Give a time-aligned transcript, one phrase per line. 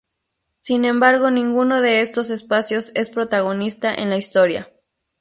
[0.61, 4.67] Sin embargo ninguno de estos espacios es protagonista en la historia.